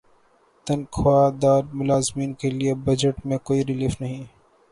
[0.67, 4.23] تنخواہ دار ملازمین کے لیے بجٹ میں کوئی ریلیف نہیں